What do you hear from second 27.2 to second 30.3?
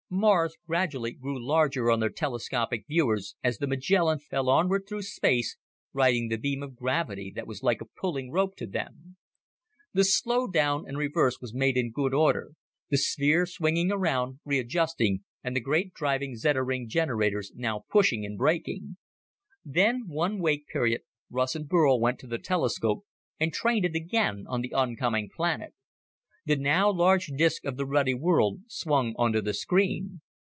disc of the ruddy world swung onto the screen.